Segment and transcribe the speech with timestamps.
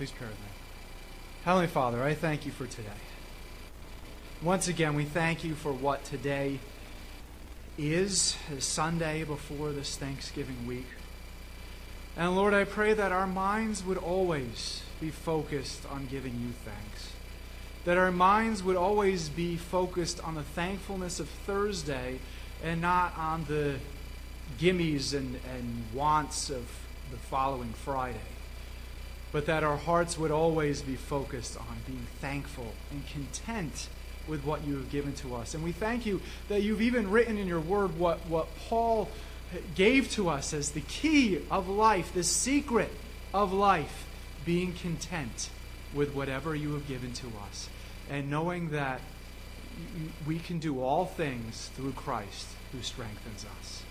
[0.00, 0.46] Please pray with me.
[1.44, 2.88] Heavenly Father, I thank you for today.
[4.40, 6.58] Once again, we thank you for what today
[7.76, 10.86] is, Sunday before this Thanksgiving week.
[12.16, 17.12] And Lord, I pray that our minds would always be focused on giving you thanks.
[17.84, 22.20] That our minds would always be focused on the thankfulness of Thursday
[22.64, 23.76] and not on the
[24.58, 26.66] gimmies and, and wants of
[27.10, 28.16] the following Friday.
[29.32, 33.88] But that our hearts would always be focused on being thankful and content
[34.26, 35.54] with what you have given to us.
[35.54, 39.08] And we thank you that you've even written in your word what, what Paul
[39.74, 42.90] gave to us as the key of life, the secret
[43.34, 44.06] of life,
[44.44, 45.50] being content
[45.94, 47.68] with whatever you have given to us.
[48.08, 49.00] And knowing that
[50.26, 53.82] we can do all things through Christ who strengthens us.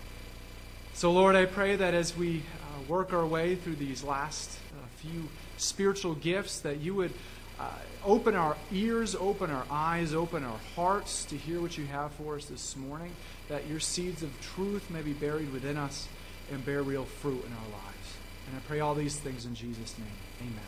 [0.94, 4.58] So, Lord, I pray that as we uh, work our way through these last
[5.02, 7.12] few spiritual gifts, that you would
[7.58, 7.64] uh,
[8.04, 12.36] open our ears, open our eyes, open our hearts to hear what you have for
[12.36, 13.12] us this morning,
[13.48, 16.08] that your seeds of truth may be buried within us
[16.50, 18.16] and bear real fruit in our lives.
[18.48, 20.08] And I pray all these things in Jesus' name.
[20.40, 20.58] Amen.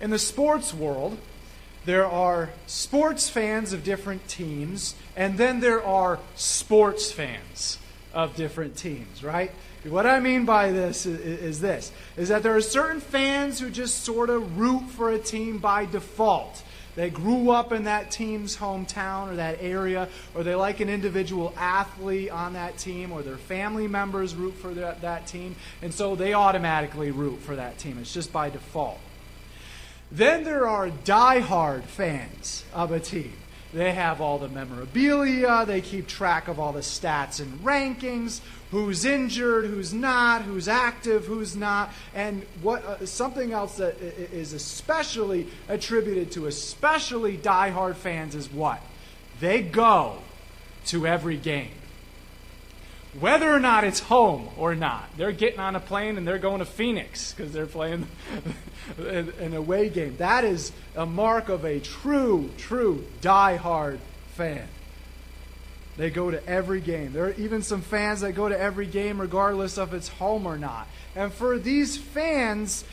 [0.00, 1.18] In the sports world,
[1.84, 7.78] there are sports fans of different teams, and then there are sports fans
[8.16, 9.52] of different teams, right?
[9.84, 13.70] What I mean by this is, is, this is that there are certain fans who
[13.70, 16.62] just sort of root for a team by default.
[16.96, 21.52] They grew up in that team's hometown or that area, or they like an individual
[21.58, 26.16] athlete on that team, or their family members root for that, that team, and so
[26.16, 27.98] they automatically root for that team.
[27.98, 28.98] It's just by default.
[30.10, 33.34] Then there are die-hard fans of a team.
[33.76, 39.04] They have all the memorabilia, they keep track of all the stats and rankings, who's
[39.04, 45.48] injured, who's not, who's active, who's not, and what uh, something else that is especially
[45.68, 48.80] attributed to especially die-hard fans is what?
[49.40, 50.20] They go
[50.86, 51.68] to every game
[53.18, 55.08] whether or not it's home or not.
[55.16, 58.06] They're getting on a plane and they're going to Phoenix because they're playing
[58.98, 60.16] an away game.
[60.18, 64.00] That is a mark of a true, true die-hard
[64.34, 64.68] fan.
[65.96, 67.12] They go to every game.
[67.12, 70.58] There are even some fans that go to every game regardless of it's home or
[70.58, 70.86] not.
[71.14, 72.84] And for these fans,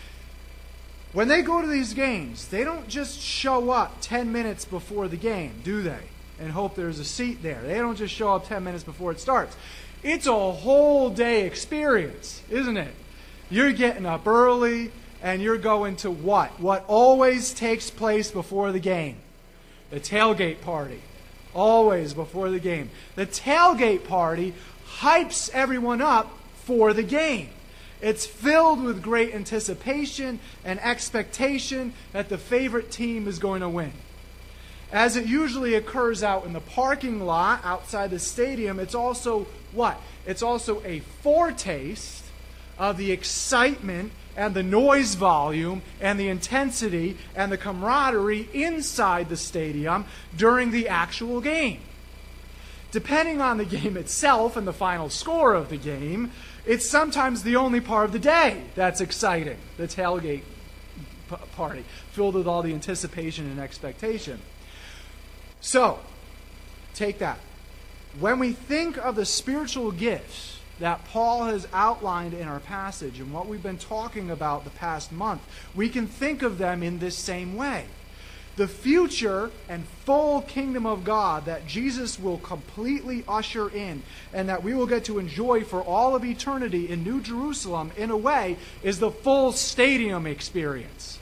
[1.11, 5.17] when they go to these games, they don't just show up 10 minutes before the
[5.17, 5.99] game, do they?
[6.39, 7.61] And hope there's a seat there.
[7.61, 9.55] They don't just show up 10 minutes before it starts.
[10.03, 12.93] It's a whole day experience, isn't it?
[13.49, 14.91] You're getting up early
[15.21, 16.59] and you're going to what?
[16.59, 19.17] What always takes place before the game?
[19.89, 20.99] The tailgate party.
[21.53, 22.89] Always before the game.
[23.15, 24.53] The tailgate party
[24.97, 27.49] hypes everyone up for the game.
[28.01, 33.93] It's filled with great anticipation and expectation that the favorite team is going to win.
[34.93, 39.99] As it usually occurs out in the parking lot outside the stadium, it's also what?
[40.27, 42.23] It's also a foretaste
[42.77, 49.37] of the excitement and the noise volume and the intensity and the camaraderie inside the
[49.37, 50.05] stadium
[50.37, 51.79] during the actual game.
[52.91, 56.29] Depending on the game itself and the final score of the game,
[56.67, 60.43] it's sometimes the only part of the day that's exciting, the tailgate
[61.29, 64.39] p- party, filled with all the anticipation and expectation.
[65.63, 65.99] So,
[66.93, 67.39] take that
[68.19, 73.31] when we think of the spiritual gifts that Paul has outlined in our passage and
[73.33, 75.41] what we've been talking about the past month,
[75.73, 77.85] we can think of them in this same way.
[78.55, 84.61] The future and full kingdom of God that Jesus will completely usher in and that
[84.61, 88.57] we will get to enjoy for all of eternity in New Jerusalem, in a way,
[88.83, 91.17] is the full stadium experience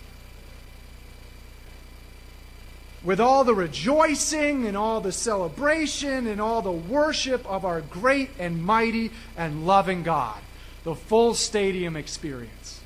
[3.04, 8.30] with all the rejoicing and all the celebration and all the worship of our great
[8.38, 10.40] and mighty and loving God.
[10.84, 12.82] The full stadium experience.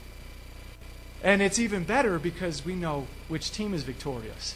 [1.23, 4.55] And it's even better because we know which team is victorious.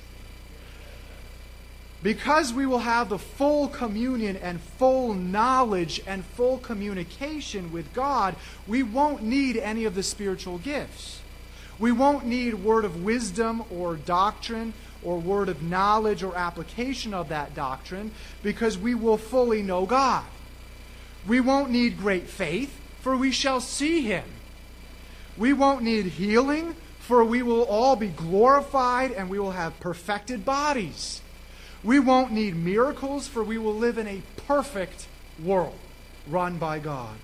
[2.02, 8.36] Because we will have the full communion and full knowledge and full communication with God,
[8.68, 11.20] we won't need any of the spiritual gifts.
[11.78, 14.74] We won't need word of wisdom or doctrine
[15.04, 18.12] or word of knowledge or application of that doctrine
[18.44, 20.24] because we will fully know God.
[21.28, 24.26] We won't need great faith, for we shall see him.
[25.38, 30.46] We won't need healing, for we will all be glorified and we will have perfected
[30.46, 31.22] bodies.
[31.84, 35.08] We won't need miracles, for we will live in a perfect
[35.42, 35.78] world
[36.28, 37.16] run by God.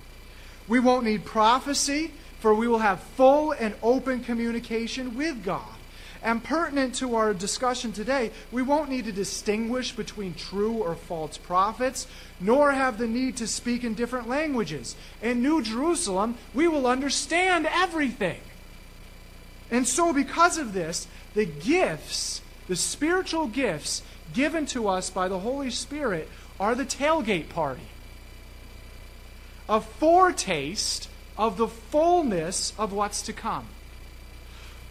[0.68, 2.12] We won't need prophecy
[2.46, 5.75] for we will have full and open communication with God.
[6.26, 11.38] And pertinent to our discussion today, we won't need to distinguish between true or false
[11.38, 12.08] prophets,
[12.42, 14.96] nor have the need to speak in different languages.
[15.22, 18.40] In New Jerusalem, we will understand everything.
[19.70, 21.06] And so, because of this,
[21.36, 24.02] the gifts, the spiritual gifts
[24.34, 26.28] given to us by the Holy Spirit,
[26.60, 27.88] are the tailgate party.
[29.70, 31.08] A foretaste
[31.38, 33.68] of the fullness of what's to come.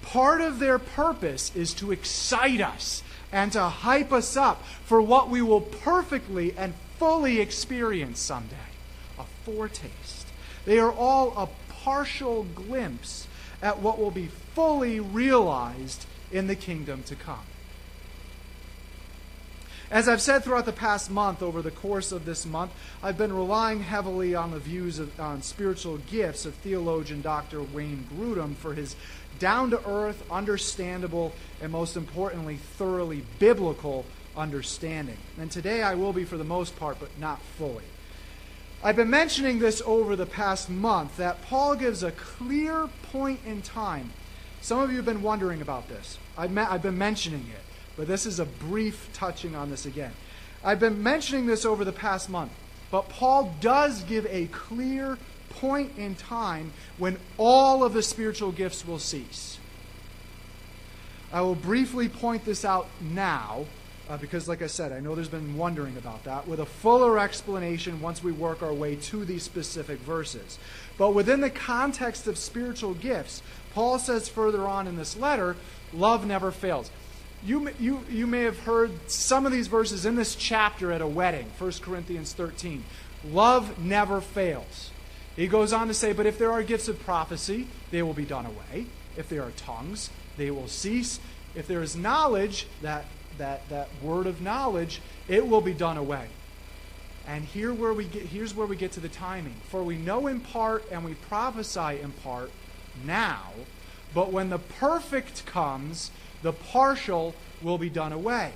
[0.05, 3.03] Part of their purpose is to excite us
[3.33, 8.57] and to hype us up for what we will perfectly and fully experience someday.
[9.19, 10.29] A foretaste.
[10.67, 13.27] They are all a partial glimpse
[13.63, 17.47] at what will be fully realized in the kingdom to come.
[19.91, 22.73] As I've said throughout the past month, over the course of this month,
[23.03, 27.63] I've been relying heavily on the views of, on spiritual gifts of theologian Dr.
[27.63, 28.97] Wayne Grudem for his
[29.39, 34.05] down to earth, understandable, and most importantly, thoroughly biblical
[34.37, 35.19] understanding.
[35.39, 37.85] And today I will be for the most part, but not fully.
[38.83, 43.63] I've been mentioning this over the past month that Paul gives a clear point in
[43.63, 44.13] time.
[44.61, 46.19] Some of you have been wondering about this.
[46.37, 47.63] I've, I've been mentioning it,
[47.97, 50.13] but this is a brief touching on this again.
[50.63, 52.53] I've been mentioning this over the past month,
[52.91, 55.19] but Paul does give a clear
[55.57, 59.59] point in time when all of the spiritual gifts will cease.
[61.33, 63.67] I will briefly point this out now
[64.09, 67.19] uh, because, like I said, I know there's been wondering about that, with a fuller
[67.19, 70.59] explanation once we work our way to these specific verses.
[70.99, 73.43] But within the context of spiritual gifts,
[73.73, 75.57] Paul says further on in this letter,
[75.93, 76.91] love never fails.
[77.45, 81.07] You, you, you may have heard some of these verses in this chapter at a
[81.07, 82.85] wedding, 1 Corinthians 13.
[83.25, 84.91] Love never fails.
[85.37, 88.25] He goes on to say, But if there are gifts of prophecy, they will be
[88.25, 88.87] done away.
[89.17, 91.21] If there are tongues, they will cease.
[91.55, 93.07] If there is knowledge, that,
[93.39, 96.27] that, that word of knowledge, it will be done away.
[97.27, 99.55] And here where we get, here's where we get to the timing.
[99.71, 102.51] For we know in part and we prophesy in part
[103.05, 103.51] now,
[104.13, 106.11] but when the perfect comes,
[106.43, 108.53] the partial will be done away.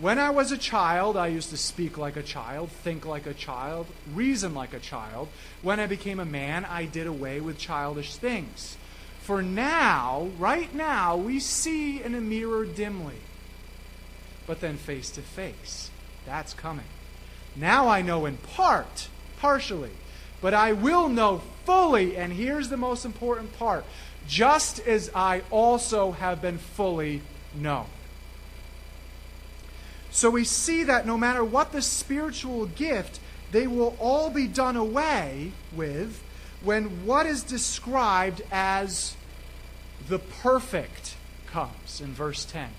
[0.00, 3.34] When I was a child, I used to speak like a child, think like a
[3.34, 5.28] child, reason like a child.
[5.60, 8.76] When I became a man, I did away with childish things.
[9.22, 13.16] For now, right now, we see in a mirror dimly,
[14.46, 15.90] but then face to face.
[16.24, 16.86] That's coming.
[17.56, 19.08] Now I know in part,
[19.40, 19.90] partially,
[20.40, 23.84] but I will know fully, and here's the most important part
[24.28, 27.22] just as I also have been fully
[27.52, 27.86] known.
[30.10, 33.20] So we see that no matter what the spiritual gift,
[33.52, 36.22] they will all be done away with
[36.62, 39.16] when what is described as
[40.08, 41.16] the perfect
[41.46, 42.70] comes in verse 10.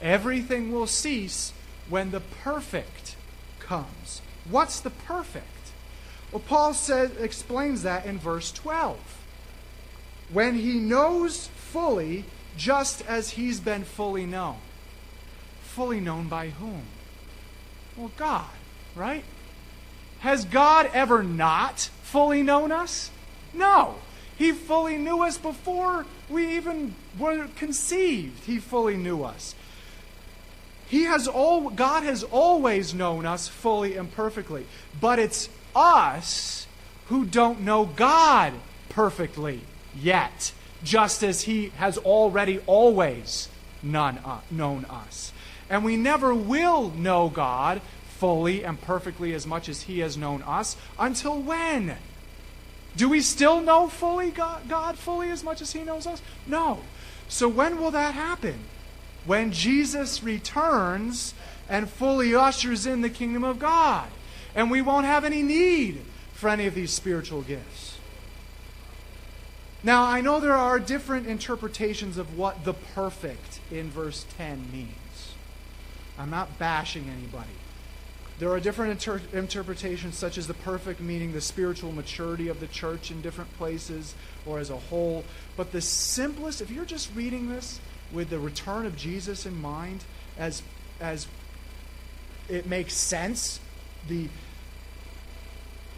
[0.00, 1.52] Everything will cease
[1.88, 3.16] when the perfect
[3.60, 4.22] comes.
[4.48, 5.46] What's the perfect?
[6.32, 8.98] Well, Paul says, explains that in verse 12.
[10.32, 12.24] When he knows fully,
[12.56, 14.56] just as he's been fully known
[15.74, 16.82] fully known by whom?
[17.96, 18.50] Well, God,
[18.94, 19.24] right?
[20.20, 23.10] Has God ever not fully known us?
[23.52, 23.96] No.
[24.36, 28.44] He fully knew us before we even were conceived.
[28.44, 29.54] He fully knew us.
[30.88, 34.66] He has all, God has always known us fully and perfectly.
[35.00, 36.66] But it's us
[37.06, 38.52] who don't know God
[38.90, 39.62] perfectly
[39.98, 40.52] yet,
[40.84, 43.48] just as He has already always
[43.94, 45.32] uh, known us.
[45.72, 47.80] And we never will know God
[48.18, 51.96] fully and perfectly as much as He has known us until when?
[52.94, 56.20] Do we still know fully God, God fully as much as He knows us?
[56.46, 56.80] No.
[57.26, 58.60] So when will that happen?
[59.24, 61.32] When Jesus returns
[61.70, 64.08] and fully ushers in the kingdom of God.
[64.54, 66.02] And we won't have any need
[66.34, 67.96] for any of these spiritual gifts.
[69.82, 75.01] Now, I know there are different interpretations of what the perfect in verse 10 means.
[76.22, 77.50] I'm not bashing anybody.
[78.38, 82.66] There are different inter- interpretations, such as the perfect meaning the spiritual maturity of the
[82.68, 84.14] church in different places
[84.46, 85.24] or as a whole.
[85.56, 87.80] But the simplest, if you're just reading this
[88.12, 90.04] with the return of Jesus in mind,
[90.38, 90.62] as,
[91.00, 91.26] as
[92.48, 93.60] it makes sense,
[94.08, 94.28] the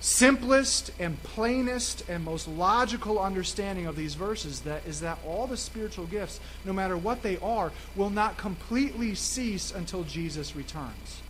[0.04, 5.56] simplest and plainest and most logical understanding of these verses that is that all the
[5.56, 11.23] spiritual gifts no matter what they are will not completely cease until Jesus returns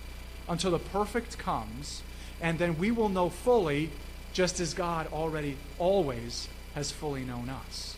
[0.49, 2.03] until the perfect comes
[2.41, 3.91] and then we will know fully
[4.33, 7.97] just as God already always has fully known us.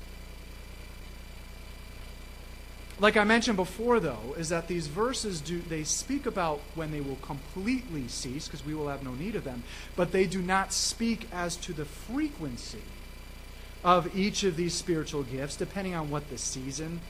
[2.98, 7.02] Like I mentioned before, though, is that these verses do they speak about when they
[7.02, 9.64] will completely cease, because we will have no need of them,
[9.96, 12.82] but they do not speak as to the frequency
[13.84, 17.00] of each of these spiritual gifts, depending on what the season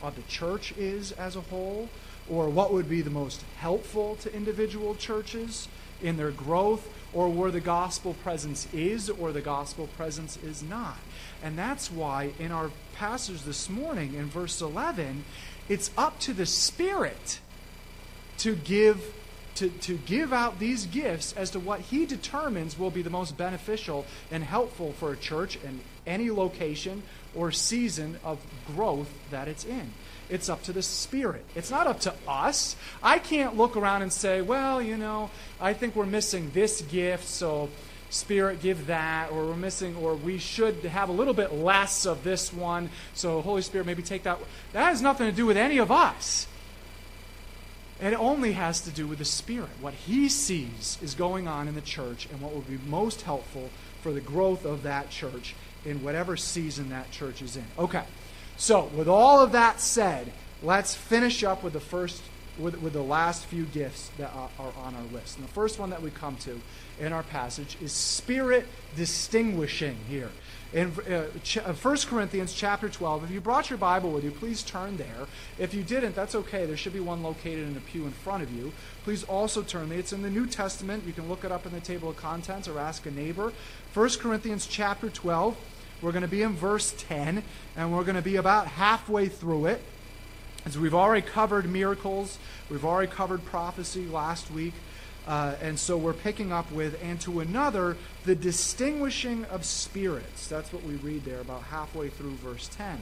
[0.00, 1.88] of the church is as a whole,
[2.30, 5.66] or what would be the most helpful to individual churches
[6.00, 10.98] in their growth, or where the gospel presence is or the gospel presence is not.
[11.42, 15.24] And that's why in our passage this morning in verse 11,
[15.68, 17.40] it's up to the Spirit
[18.38, 19.14] to give
[19.56, 23.36] to, to give out these gifts as to what he determines will be the most
[23.36, 27.02] beneficial and helpful for a church in any location
[27.34, 28.38] or season of
[28.74, 29.92] growth that it's in.
[30.30, 31.44] It's up to the Spirit.
[31.54, 32.76] It's not up to us.
[33.02, 35.30] I can't look around and say, well, you know,
[35.60, 37.68] I think we're missing this gift, so
[38.12, 42.24] Spirit, give that, or we're missing, or we should have a little bit less of
[42.24, 44.38] this one, so Holy Spirit, maybe take that.
[44.72, 46.46] That has nothing to do with any of us.
[48.00, 49.70] It only has to do with the Spirit.
[49.80, 53.70] What He sees is going on in the church and what will be most helpful
[54.02, 55.54] for the growth of that church
[55.84, 57.64] in whatever season that church is in.
[57.78, 58.04] Okay.
[58.56, 62.22] So, with all of that said, let's finish up with the first,
[62.58, 65.38] with, with the last few gifts that are, are on our list.
[65.38, 66.60] And the first one that we come to
[67.00, 68.66] in our passage is spirit
[68.96, 70.30] distinguishing here.
[70.72, 74.30] In uh, ch- 1 uh, Corinthians chapter 12, if you brought your Bible with you,
[74.30, 75.26] please turn there.
[75.58, 76.64] If you didn't, that's okay.
[76.64, 78.72] There should be one located in the pew in front of you.
[79.04, 79.98] Please also turn there.
[79.98, 81.04] It's in the New Testament.
[81.06, 83.52] You can look it up in the table of contents or ask a neighbor.
[83.92, 85.56] 1 Corinthians chapter 12.
[86.00, 87.44] We're going to be in verse 10,
[87.76, 89.82] and we're going to be about halfway through it.
[90.64, 92.38] As we've already covered miracles,
[92.70, 94.74] we've already covered prophecy last week.
[95.26, 100.48] Uh, and so we're picking up with, and to another, the distinguishing of spirits.
[100.48, 103.00] That's what we read there about halfway through verse 10.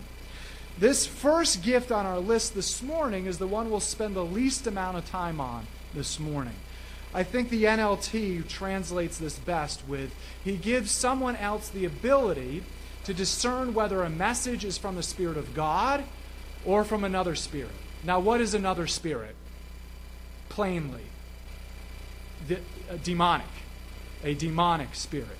[0.79, 4.67] This first gift on our list this morning is the one we'll spend the least
[4.67, 6.55] amount of time on this morning.
[7.13, 12.63] I think the NLT translates this best with He gives someone else the ability
[13.05, 16.05] to discern whether a message is from the Spirit of God
[16.65, 17.73] or from another spirit.
[18.05, 19.35] Now, what is another spirit?
[20.49, 21.05] Plainly,
[22.49, 22.59] the,
[23.03, 23.47] demonic.
[24.23, 25.39] A demonic spirit.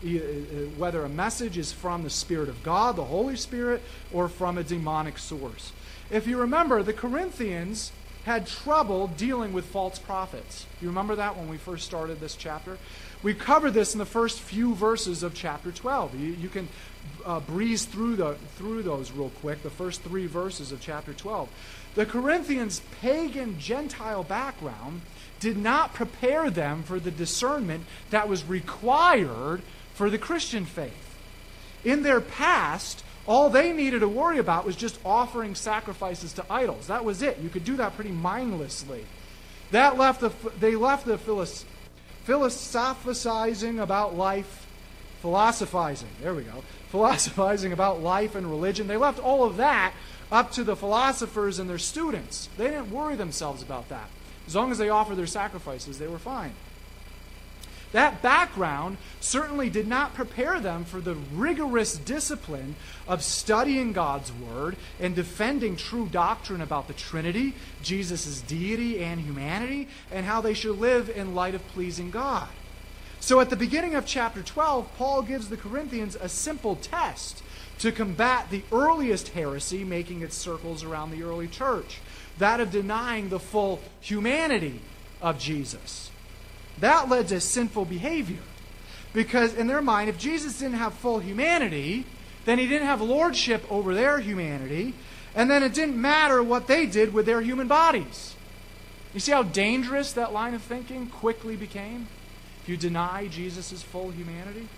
[0.79, 4.63] Whether a message is from the Spirit of God, the Holy Spirit, or from a
[4.63, 5.73] demonic source.
[6.11, 7.93] If you remember, the Corinthians
[8.25, 10.67] had trouble dealing with false prophets.
[10.81, 12.79] You remember that when we first started this chapter?
[13.23, 16.19] We covered this in the first few verses of chapter 12.
[16.19, 16.69] You, you can
[17.25, 21.49] uh, breeze through, the, through those real quick, the first three verses of chapter 12.
[21.95, 25.03] The Corinthians' pagan Gentile background
[25.41, 29.63] did not prepare them for the discernment that was required
[29.95, 31.17] for the Christian faith.
[31.85, 36.87] In their past, all they needed to worry about was just offering sacrifices to idols.
[36.89, 37.39] That was it.
[37.39, 39.05] You could do that pretty mindlessly.
[39.71, 41.19] That left the, they left the
[42.25, 44.60] philosophizing about life,
[45.21, 48.87] philosophizing, there we go, philosophizing about life and religion.
[48.87, 49.93] They left all of that
[50.33, 52.49] up to the philosophers and their students.
[52.57, 54.09] They didn't worry themselves about that.
[54.47, 56.53] As long as they offered their sacrifices, they were fine.
[57.93, 62.77] That background certainly did not prepare them for the rigorous discipline
[63.09, 69.89] of studying God's Word and defending true doctrine about the Trinity, Jesus' deity and humanity,
[70.13, 72.49] and how they should live in light of pleasing God.
[73.21, 77.43] So at the beginning of chapter 12, Paul gives the Corinthians a simple test
[77.79, 82.01] to combat the earliest heresy making its circles around the early church
[82.39, 84.81] that of denying the full humanity
[85.21, 86.11] of Jesus.
[86.79, 88.41] That led to sinful behavior.
[89.13, 92.07] Because in their mind, if Jesus didn't have full humanity,
[92.45, 94.95] then he didn't have lordship over their humanity,
[95.35, 98.35] and then it didn't matter what they did with their human bodies.
[99.13, 102.07] You see how dangerous that line of thinking quickly became?
[102.71, 104.69] You deny Jesus' full humanity?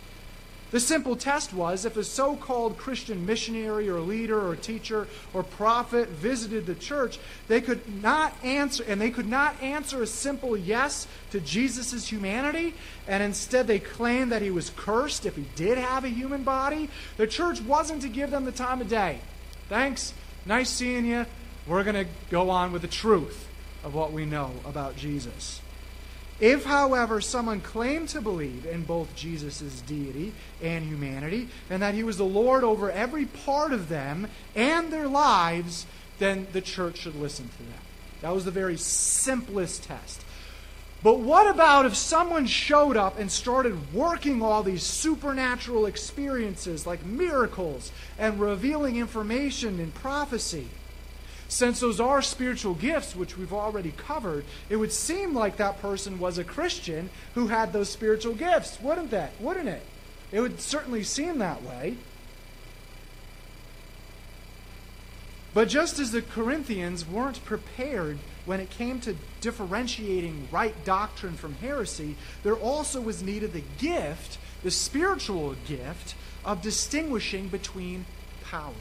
[0.71, 5.43] The simple test was if a so called Christian missionary or leader or teacher or
[5.43, 7.19] prophet visited the church,
[7.49, 12.73] they could not answer, and they could not answer a simple yes to Jesus' humanity,
[13.07, 16.89] and instead they claimed that he was cursed if he did have a human body.
[17.19, 19.19] The church wasn't to give them the time of day.
[19.69, 20.15] Thanks,
[20.47, 21.27] nice seeing you.
[21.67, 23.47] We're going to go on with the truth
[23.85, 25.61] of what we know about Jesus.
[26.43, 32.03] If, however, someone claimed to believe in both Jesus' deity and humanity, and that he
[32.03, 35.87] was the Lord over every part of them and their lives,
[36.19, 37.79] then the church should listen to them.
[38.23, 40.25] That was the very simplest test.
[41.01, 47.07] But what about if someone showed up and started working all these supernatural experiences like
[47.07, 50.67] miracles and revealing information in prophecy?
[51.53, 56.19] Since those are spiritual gifts, which we've already covered, it would seem like that person
[56.19, 59.33] was a Christian who had those spiritual gifts, wouldn't that?
[59.39, 59.83] Wouldn't it?
[60.33, 61.99] It would certainly seem that way.
[65.53, 71.57] But just as the Corinthians weren't prepared when it came to differentiating right doctrine from
[71.57, 76.15] heresy, there also was needed the gift, the spiritual gift,
[76.47, 78.07] of distinguishing between
[78.43, 78.73] powers,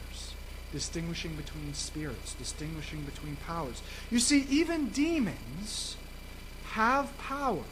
[0.71, 3.81] distinguishing between spirits, distinguishing between powers.
[4.09, 5.97] You see, even demons
[6.71, 7.63] have power.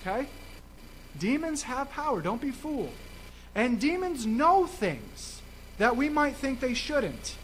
[0.00, 0.26] Okay?
[1.18, 2.20] Demons have power.
[2.20, 2.92] Don't be fooled.
[3.54, 5.42] And demons know things
[5.78, 7.36] that we might think they shouldn't.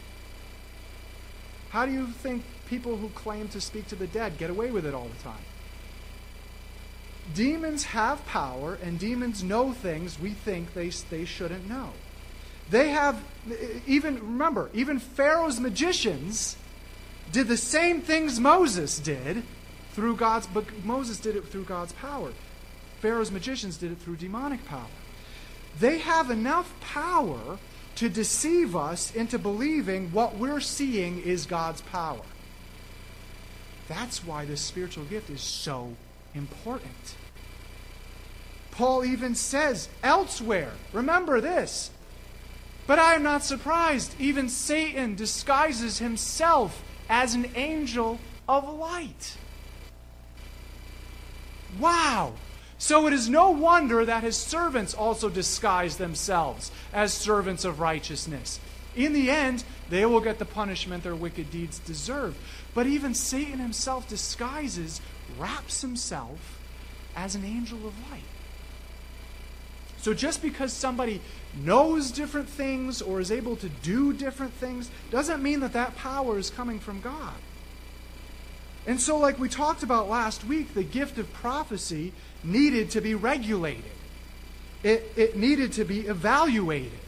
[1.69, 4.85] How do you think people who claim to speak to the dead get away with
[4.85, 5.43] it all the time?
[7.33, 11.91] Demons have power, and demons know things we think they, they shouldn't know.
[12.69, 13.23] They have,
[13.87, 16.55] even, remember, even Pharaoh's magicians
[17.31, 19.43] did the same things Moses did
[19.93, 22.31] through God's, but Moses did it through God's power.
[23.01, 24.87] Pharaoh's magicians did it through demonic power.
[25.79, 27.57] They have enough power
[27.95, 32.21] to deceive us into believing what we're seeing is God's power.
[33.87, 35.95] That's why this spiritual gift is so
[36.35, 37.15] important.
[38.71, 41.91] Paul even says elsewhere, remember this.
[42.89, 44.15] But I am not surprised.
[44.17, 48.17] Even Satan disguises himself as an angel
[48.47, 49.37] of light.
[51.77, 52.33] Wow.
[52.79, 58.59] So it is no wonder that his servants also disguise themselves as servants of righteousness.
[58.95, 62.35] In the end, they will get the punishment their wicked deeds deserve.
[62.73, 64.99] But even Satan himself disguises,
[65.37, 66.59] wraps himself
[67.15, 68.23] as an angel of light.
[70.01, 71.21] So just because somebody
[71.63, 76.37] knows different things or is able to do different things doesn't mean that that power
[76.37, 77.33] is coming from God.
[78.87, 83.13] And so, like we talked about last week, the gift of prophecy needed to be
[83.13, 83.91] regulated,
[84.83, 86.99] it, it needed to be evaluated.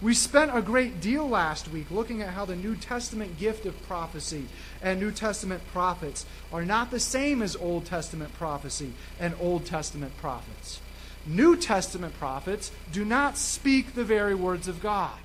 [0.00, 3.86] We spent a great deal last week looking at how the New Testament gift of
[3.86, 4.46] prophecy
[4.80, 10.16] and New Testament prophets are not the same as Old Testament prophecy and Old Testament
[10.16, 10.80] prophets.
[11.26, 15.18] New Testament prophets do not speak the very words of God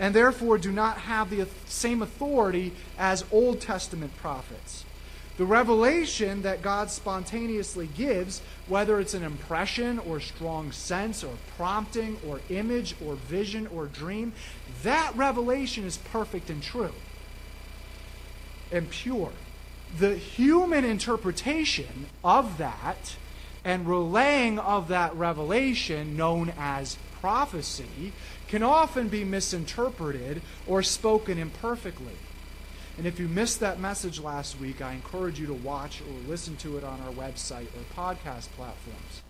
[0.00, 4.84] and therefore do not have the same authority as Old Testament prophets.
[5.36, 12.18] The revelation that God spontaneously gives, whether it's an impression or strong sense or prompting
[12.26, 14.32] or image or vision or dream,
[14.82, 16.92] that revelation is perfect and true
[18.72, 19.32] and pure.
[19.98, 23.16] The human interpretation of that
[23.64, 28.12] and relaying of that revelation, known as prophecy,
[28.48, 32.16] can often be misinterpreted or spoken imperfectly.
[32.98, 36.56] And if you missed that message last week, I encourage you to watch or listen
[36.58, 39.22] to it on our website or podcast platforms.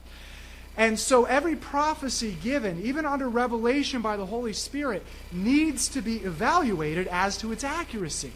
[0.76, 6.16] And so every prophecy given, even under revelation by the Holy Spirit, needs to be
[6.18, 8.32] evaluated as to its accuracy.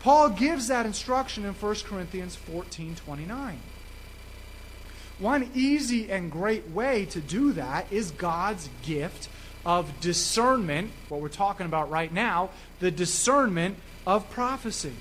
[0.00, 3.58] Paul gives that instruction in 1 Corinthians 14 29.
[5.20, 9.28] One easy and great way to do that is God's gift
[9.66, 14.94] of discernment, what we're talking about right now, the discernment of prophecy.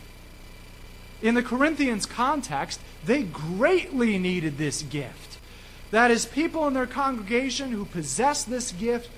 [1.21, 5.37] In the Corinthians context, they greatly needed this gift.
[5.91, 9.09] That is, people in their congregation who possess this gift,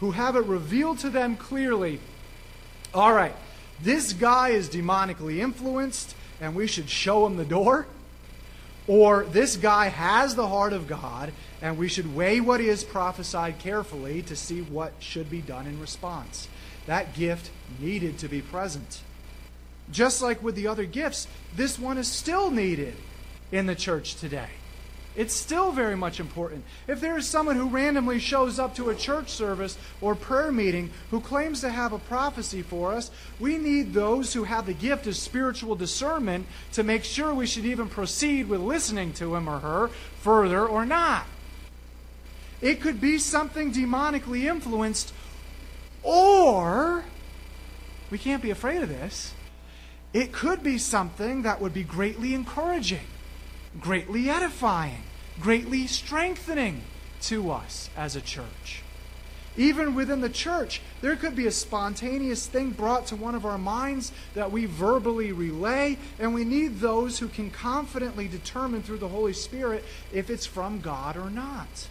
[0.00, 2.00] who have it revealed to them clearly.
[2.92, 3.34] All right,
[3.80, 7.86] this guy is demonically influenced, and we should show him the door.
[8.88, 13.58] Or this guy has the heart of God, and we should weigh what has prophesied
[13.58, 16.48] carefully to see what should be done in response.
[16.86, 19.02] That gift needed to be present.
[19.92, 22.96] Just like with the other gifts, this one is still needed
[23.52, 24.48] in the church today.
[25.16, 26.64] It's still very much important.
[26.86, 30.90] If there is someone who randomly shows up to a church service or prayer meeting
[31.10, 35.06] who claims to have a prophecy for us, we need those who have the gift
[35.06, 39.58] of spiritual discernment to make sure we should even proceed with listening to him or
[39.58, 39.88] her
[40.20, 41.26] further or not.
[42.60, 45.12] It could be something demonically influenced,
[46.02, 47.04] or
[48.10, 49.34] we can't be afraid of this
[50.12, 53.06] it could be something that would be greatly encouraging,
[53.80, 55.02] greatly edifying,
[55.40, 56.82] greatly strengthening
[57.22, 58.82] to us as a church.
[59.56, 63.58] Even within the church, there could be a spontaneous thing brought to one of our
[63.58, 69.08] minds that we verbally relay, and we need those who can confidently determine through the
[69.08, 71.88] Holy Spirit if it's from God or not.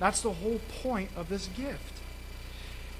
[0.00, 2.00] That's the whole point of this gift.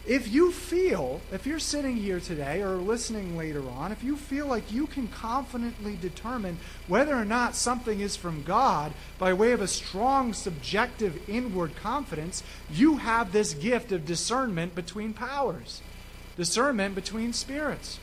[0.07, 4.47] If you feel, if you're sitting here today or listening later on, if you feel
[4.47, 9.63] like you can confidently determine whether or not something is from God by way of
[9.63, 15.81] a strong subjective inward confidence, you have this gift of discernment between powers,
[16.37, 17.99] discernment between spirits.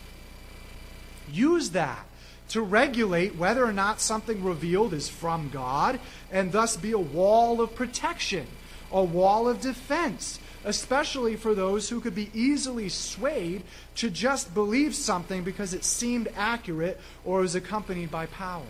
[1.32, 2.08] Use that
[2.50, 6.00] to regulate whether or not something revealed is from God
[6.32, 8.48] and thus be a wall of protection,
[8.92, 13.64] a wall of defense especially for those who could be easily swayed
[13.96, 18.66] to just believe something because it seemed accurate or was accompanied by power.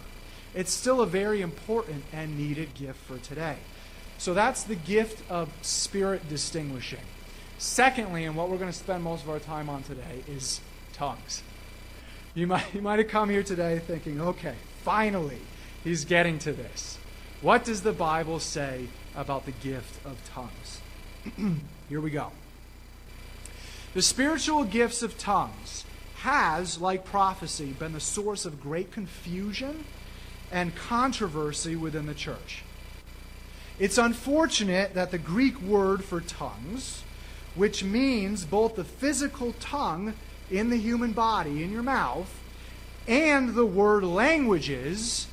[0.54, 3.58] It's still a very important and needed gift for today.
[4.18, 7.00] So that's the gift of spirit distinguishing.
[7.58, 10.62] Secondly, and what we're going to spend most of our time on today, is
[10.94, 11.44] tongues.
[12.34, 15.40] You might, you might have come here today thinking, okay, finally,
[15.84, 16.98] he's getting to this.
[17.42, 21.60] What does the Bible say about the gift of tongues?
[21.90, 22.32] Here we go.
[23.96, 25.84] The spiritual gifts of tongues
[26.18, 29.86] has, like prophecy, been the source of great confusion
[30.52, 32.62] and controversy within the church.
[33.80, 37.02] It's unfortunate that the Greek word for tongues,
[37.56, 40.14] which means both the physical tongue
[40.52, 42.40] in the human body, in your mouth,
[43.08, 45.26] and the word languages,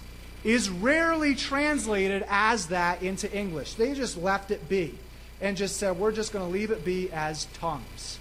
[0.45, 3.75] is rarely translated as that into English.
[3.75, 4.99] They just left it be
[5.41, 8.19] and just said, we're just going to leave it be as tongues.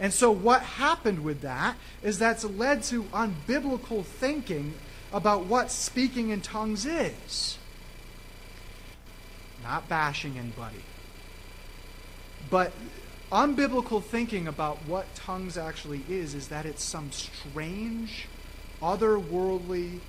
[0.00, 4.74] And so, what happened with that is that's led to unbiblical thinking
[5.12, 7.58] about what speaking in tongues is.
[9.62, 10.82] Not bashing anybody.
[12.50, 12.72] But
[13.30, 18.26] unbiblical thinking about what tongues actually is is that it's some strange,
[18.82, 20.00] otherworldly,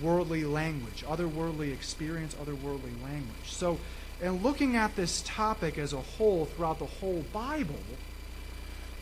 [0.00, 3.46] otherworldly language, otherworldly experience, otherworldly language.
[3.46, 3.78] So,
[4.22, 7.74] and looking at this topic as a whole throughout the whole Bible,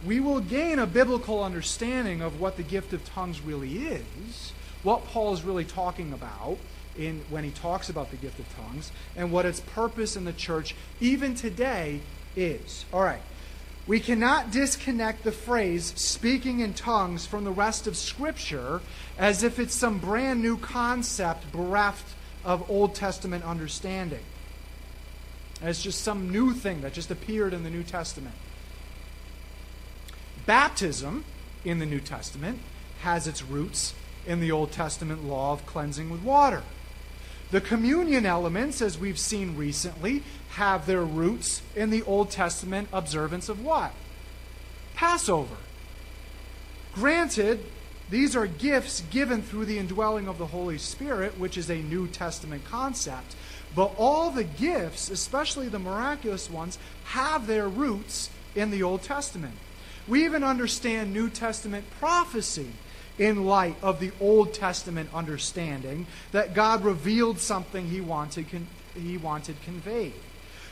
[0.05, 5.05] we will gain a biblical understanding of what the gift of tongues really is, what
[5.07, 6.57] Paul is really talking about
[6.97, 10.33] in when he talks about the gift of tongues, and what its purpose in the
[10.33, 12.01] church even today
[12.35, 12.85] is.
[12.93, 13.21] All right.
[13.87, 18.81] We cannot disconnect the phrase speaking in tongues from the rest of Scripture
[19.21, 24.23] as if it's some brand new concept bereft of Old Testament understanding.
[25.61, 28.35] As just some new thing that just appeared in the New Testament.
[30.47, 31.27] Baptism
[31.67, 32.61] in the New Testament
[33.03, 33.93] has its roots
[34.27, 36.63] in the Old Testament law of cleansing with water.
[37.51, 43.51] The communion elements, as we've seen recently, have their roots in the Old Testament observance
[43.51, 43.93] of what?
[44.95, 45.57] Passover.
[46.95, 47.63] Granted,
[48.11, 52.09] these are gifts given through the indwelling of the Holy Spirit, which is a New
[52.09, 53.37] Testament concept.
[53.75, 59.55] But all the gifts, especially the miraculous ones, have their roots in the Old Testament.
[60.09, 62.71] We even understand New Testament prophecy
[63.17, 68.47] in light of the Old Testament understanding that God revealed something he wanted,
[68.95, 70.15] he wanted conveyed.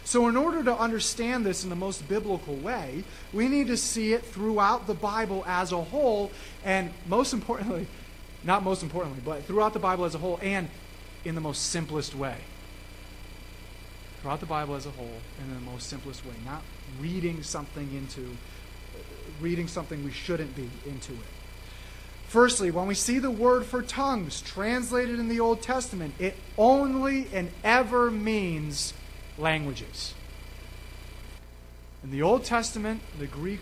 [0.08, 4.14] So, in order to understand this in the most biblical way, we need to see
[4.14, 6.32] it throughout the Bible as a whole,
[6.64, 7.86] and most importantly,
[8.42, 10.70] not most importantly, but throughout the Bible as a whole, and
[11.26, 12.36] in the most simplest way
[14.22, 16.62] throughout the Bible as a whole and in the most simplest way, not
[16.98, 18.34] reading something into
[19.42, 21.28] reading something we shouldn't be into it.
[22.28, 27.28] Firstly, when we see the word for tongues translated in the Old Testament, it only
[27.34, 28.94] and ever means
[29.38, 30.14] languages.
[32.04, 33.60] In the Old Testament, the Greek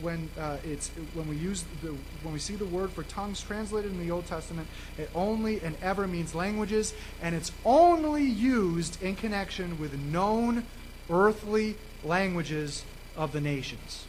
[0.00, 1.88] when uh, it's when we use the
[2.22, 5.76] when we see the word for tongues translated in the Old Testament, it only and
[5.82, 10.64] ever means languages, and it's only used in connection with known
[11.10, 12.84] earthly languages
[13.16, 14.06] of the nations.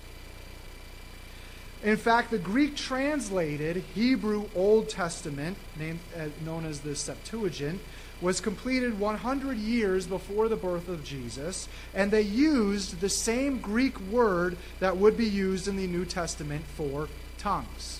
[1.84, 7.82] In fact, the Greek translated Hebrew Old Testament, named, uh, known as the Septuagint,
[8.24, 14.00] was completed 100 years before the birth of Jesus, and they used the same Greek
[14.00, 18.00] word that would be used in the New Testament for tongues.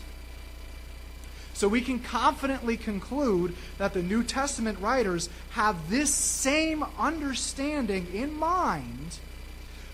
[1.54, 8.34] So we can confidently conclude that the New Testament writers have this same understanding in
[8.34, 9.20] mind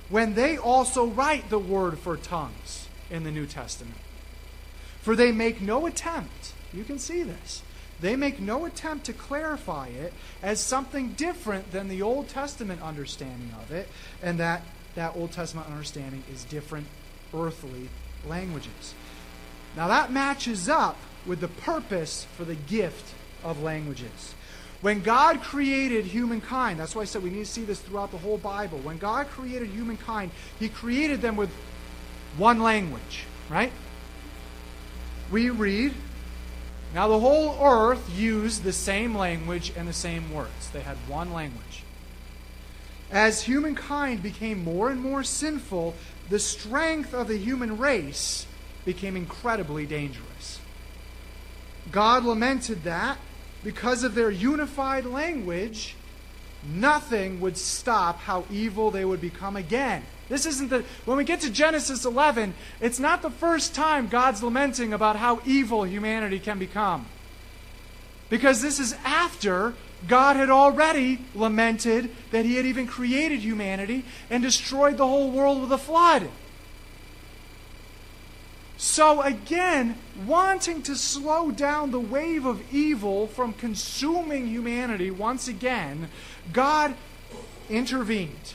[0.09, 3.97] when they also write the word for tongues in the New Testament.
[5.01, 7.63] For they make no attempt, you can see this,
[8.01, 13.51] they make no attempt to clarify it as something different than the Old Testament understanding
[13.61, 13.87] of it,
[14.21, 14.63] and that
[14.95, 16.87] that Old Testament understanding is different
[17.33, 17.89] earthly
[18.27, 18.93] languages.
[19.75, 24.33] Now, that matches up with the purpose for the gift of languages.
[24.81, 28.17] When God created humankind, that's why I said we need to see this throughout the
[28.17, 28.79] whole Bible.
[28.79, 31.49] When God created humankind, He created them with
[32.37, 33.71] one language, right?
[35.31, 35.93] We read,
[36.93, 40.69] now the whole earth used the same language and the same words.
[40.71, 41.83] They had one language.
[43.11, 45.95] As humankind became more and more sinful,
[46.29, 48.45] the strength of the human race
[48.85, 50.59] became incredibly dangerous.
[51.91, 53.17] God lamented that
[53.63, 55.95] because of their unified language,
[56.63, 60.03] nothing would stop how evil they would become again.
[60.29, 60.85] This isn't the.
[61.05, 65.41] When we get to Genesis 11, it's not the first time God's lamenting about how
[65.45, 67.07] evil humanity can become.
[68.29, 69.73] Because this is after
[70.07, 75.61] God had already lamented that He had even created humanity and destroyed the whole world
[75.61, 76.29] with a flood.
[78.77, 86.07] So, again, wanting to slow down the wave of evil from consuming humanity once again,
[86.53, 86.95] God
[87.69, 88.53] intervened.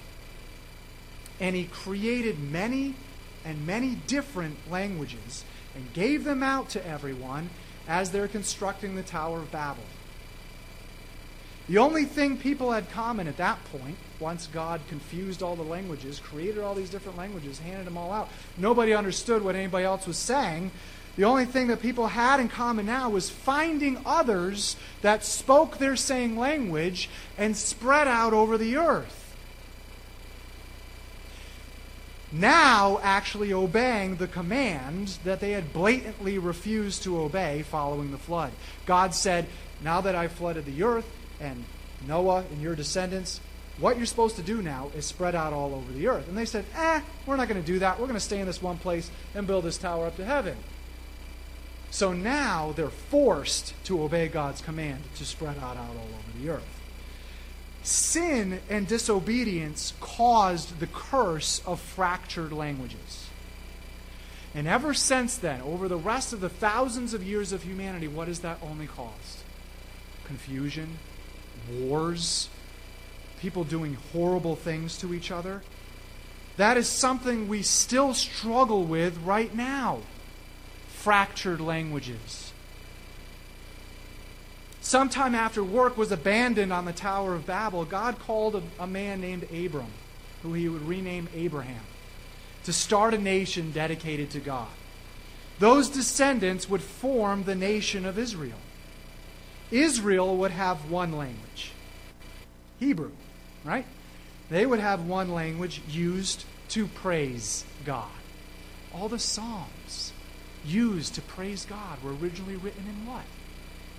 [1.44, 2.94] And He created many
[3.44, 7.50] and many different languages and gave them out to everyone
[7.86, 9.82] as they're constructing the Tower of Babel.
[11.68, 16.18] The only thing people had common at that point, once God confused all the languages,
[16.18, 20.16] created all these different languages, handed them all out, nobody understood what anybody else was
[20.16, 20.70] saying.
[21.16, 25.96] The only thing that people had in common now was finding others that spoke their
[25.96, 29.23] same language and spread out over the earth.
[32.34, 38.52] Now, actually obeying the command that they had blatantly refused to obey following the flood.
[38.86, 39.46] God said,
[39.82, 41.08] Now that I've flooded the earth,
[41.40, 41.64] and
[42.08, 43.40] Noah and your descendants,
[43.78, 46.28] what you're supposed to do now is spread out all over the earth.
[46.28, 47.98] And they said, eh, we're not going to do that.
[47.98, 50.56] We're going to stay in this one place and build this tower up to heaven.
[51.90, 56.50] So now they're forced to obey God's command to spread out, out all over the
[56.50, 56.73] earth.
[57.84, 63.28] Sin and disobedience caused the curse of fractured languages.
[64.54, 68.28] And ever since then, over the rest of the thousands of years of humanity, what
[68.28, 69.42] has that only caused?
[70.24, 70.96] Confusion,
[71.70, 72.48] wars,
[73.38, 75.62] people doing horrible things to each other.
[76.56, 80.00] That is something we still struggle with right now
[80.88, 82.53] fractured languages.
[84.84, 89.18] Sometime after work was abandoned on the Tower of Babel, God called a, a man
[89.18, 89.90] named Abram,
[90.42, 91.80] who he would rename Abraham,
[92.64, 94.68] to start a nation dedicated to God.
[95.58, 98.58] Those descendants would form the nation of Israel.
[99.70, 101.72] Israel would have one language
[102.78, 103.12] Hebrew,
[103.64, 103.86] right?
[104.50, 108.10] They would have one language used to praise God.
[108.94, 110.12] All the Psalms
[110.62, 113.24] used to praise God were originally written in what?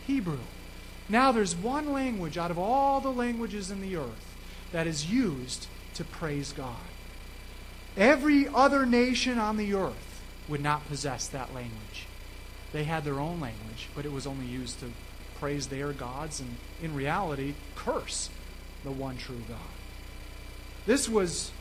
[0.06, 0.38] Hebrew.
[1.08, 4.36] Now there's one language out of all the languages in the earth
[4.72, 6.76] that is used to praise God.
[7.96, 12.08] Every other nation on the earth would not possess that language.
[12.74, 14.92] They had their own language, but it was only used to
[15.40, 18.30] praise their gods and, in reality, curse
[18.84, 19.58] the one true God.
[20.86, 21.52] This was.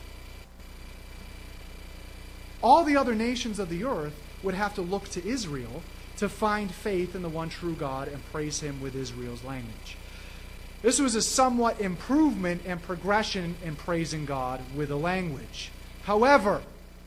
[2.62, 5.82] All the other nations of the earth would have to look to Israel
[6.18, 9.96] to find faith in the one true God and praise Him with Israel's language.
[10.82, 15.70] This was a somewhat improvement and progression in praising God with a language.
[16.02, 16.60] However,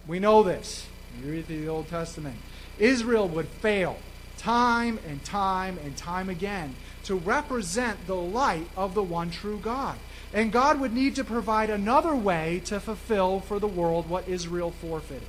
[0.07, 0.87] we know this.
[1.21, 2.37] You read the Old Testament.
[2.79, 3.97] Israel would fail
[4.37, 9.97] time and time and time again to represent the light of the one true God.
[10.33, 14.71] And God would need to provide another way to fulfill for the world what Israel
[14.71, 15.27] forfeited.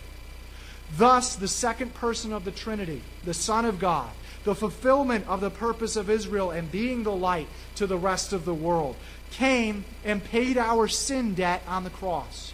[0.97, 4.11] Thus, the second person of the Trinity, the Son of God,
[4.45, 8.45] the fulfillment of the purpose of Israel and being the light to the rest of
[8.45, 8.97] the world,
[9.31, 12.53] came and paid our sin debt on the cross.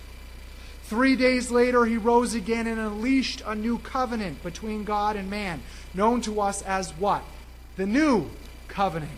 [0.84, 5.62] Three days later, he rose again and unleashed a new covenant between God and man,
[5.94, 7.22] known to us as what?
[7.76, 8.28] The new
[8.68, 9.10] covenant.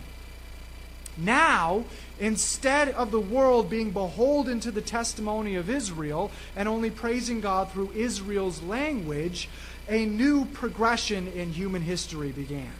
[1.17, 1.85] Now,
[2.19, 7.71] instead of the world being beholden to the testimony of Israel and only praising God
[7.71, 9.49] through Israel's language,
[9.89, 12.73] a new progression in human history began.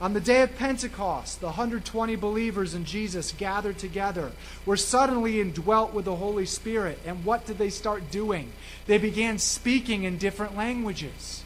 [0.00, 4.32] On the day of Pentecost, the 120 believers in Jesus gathered together,
[4.64, 6.98] were suddenly indwelt with the Holy Spirit.
[7.04, 8.50] And what did they start doing?
[8.86, 11.44] They began speaking in different languages.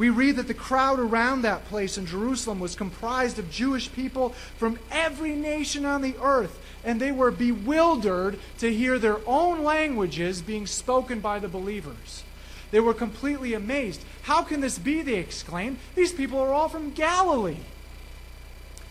[0.00, 4.30] We read that the crowd around that place in Jerusalem was comprised of Jewish people
[4.56, 10.40] from every nation on the earth, and they were bewildered to hear their own languages
[10.40, 12.24] being spoken by the believers.
[12.70, 14.02] They were completely amazed.
[14.22, 15.02] How can this be?
[15.02, 15.76] They exclaimed.
[15.94, 17.58] These people are all from Galilee.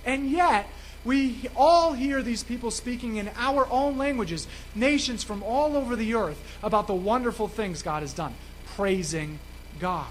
[0.06, 0.70] And yet,
[1.04, 6.14] we all hear these people speaking in our own languages, nations from all over the
[6.14, 8.36] earth, about the wonderful things God has done,
[8.76, 9.40] praising
[9.80, 10.06] God.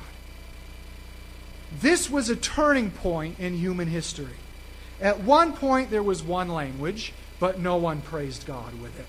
[1.72, 4.37] This was a turning point in human history.
[5.00, 9.07] At one point, there was one language, but no one praised God with it.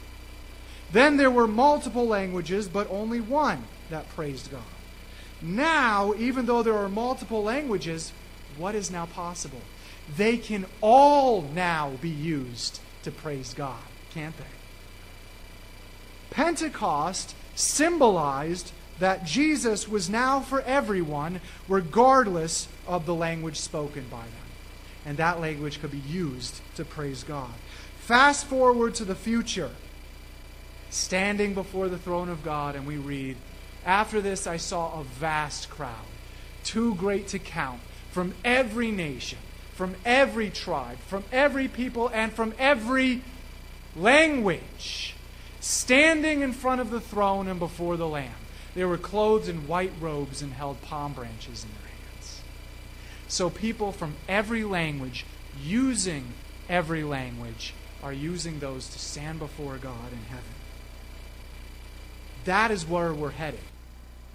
[0.91, 4.62] Then there were multiple languages, but only one that praised God.
[5.41, 8.12] Now, even though there are multiple languages,
[8.58, 9.62] what is now possible?
[10.17, 13.80] They can all now be used to praise God,
[14.13, 14.43] can't they?
[16.30, 24.49] Pentecost symbolized that Jesus was now for everyone, regardless of the language spoken by them.
[25.05, 27.51] And that language could be used to praise God.
[27.99, 29.71] Fast forward to the future,
[30.89, 33.38] standing before the throne of God, and we read,
[33.85, 35.93] After this I saw a vast crowd,
[36.63, 37.81] too great to count,
[38.12, 39.39] from every nation,
[39.75, 43.21] from every tribe, from every people, and from every
[43.95, 45.15] language,
[45.62, 48.33] standing in front of the throne and before the Lamb.
[48.75, 52.41] They were clothed in white robes and held palm branches in their hands.
[53.27, 55.25] So people from every language,
[55.62, 56.34] using
[56.67, 60.43] every language, are using those to stand before God in heaven.
[62.45, 63.60] That is where we're headed.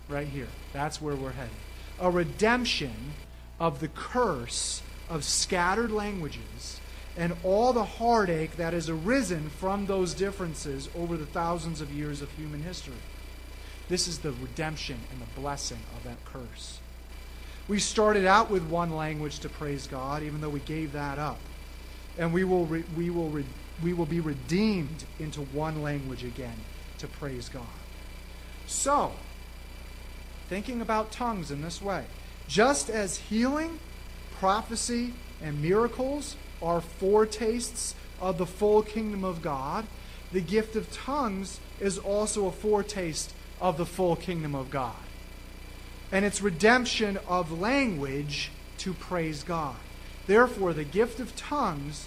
[0.08, 0.48] Right here.
[0.72, 1.50] That's where we're headed.
[1.98, 3.14] A redemption
[3.58, 6.80] of the curse of scattered languages
[7.16, 12.20] and all the heartache that has arisen from those differences over the thousands of years
[12.20, 12.94] of human history.
[13.88, 16.80] This is the redemption and the blessing of that curse.
[17.68, 21.38] We started out with one language to praise God, even though we gave that up.
[22.18, 23.44] And we will, re- we will, re-
[23.82, 26.56] we will be redeemed into one language again
[26.98, 27.62] to praise God.
[28.66, 29.12] So,
[30.48, 32.04] thinking about tongues in this way,
[32.48, 33.78] just as healing,
[34.38, 39.86] prophecy, and miracles are foretastes of the full kingdom of God,
[40.32, 43.32] the gift of tongues is also a foretaste
[43.64, 44.94] of the full kingdom of God.
[46.12, 49.76] And it's redemption of language to praise God.
[50.26, 52.06] Therefore, the gift of tongues,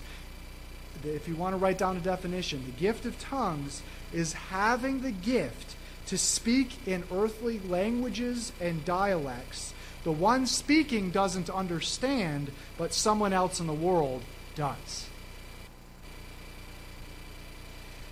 [1.04, 3.82] if you want to write down a definition, the gift of tongues
[4.14, 9.74] is having the gift to speak in earthly languages and dialects.
[10.04, 14.22] The one speaking doesn't understand, but someone else in the world
[14.54, 15.08] does.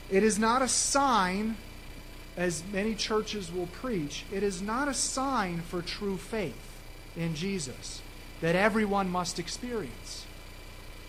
[0.09, 1.57] It is not a sign
[2.37, 6.81] as many churches will preach, it is not a sign for true faith
[7.15, 8.01] in Jesus
[8.41, 10.25] that everyone must experience.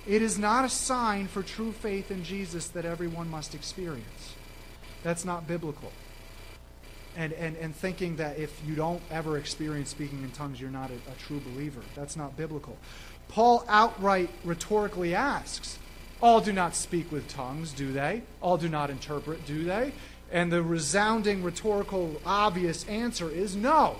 [0.06, 4.34] It is not a sign for true faith in Jesus that everyone must experience.
[5.02, 5.90] That's not biblical.
[7.16, 10.90] And, and, and thinking that if you don't ever experience speaking in tongues, you're not
[10.90, 11.80] a, a true believer.
[11.96, 12.76] That's not biblical.
[13.28, 15.78] Paul outright rhetorically asks,
[16.20, 18.22] All do not speak with tongues, do they?
[18.40, 19.92] All do not interpret, do they?
[20.30, 23.96] And the resounding, rhetorical, obvious answer is no,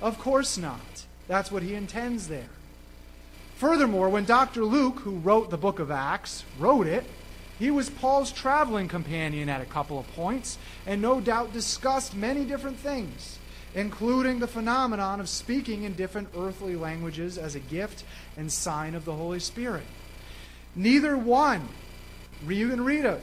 [0.00, 1.04] of course not.
[1.28, 2.48] That's what he intends there.
[3.56, 4.64] Furthermore, when Dr.
[4.64, 7.04] Luke, who wrote the book of Acts, wrote it,
[7.58, 12.44] he was Paul's traveling companion at a couple of points, and no doubt discussed many
[12.44, 13.38] different things,
[13.74, 18.04] including the phenomenon of speaking in different earthly languages as a gift
[18.36, 19.84] and sign of the Holy Spirit.
[20.74, 21.66] Neither one,
[22.46, 23.22] you can read it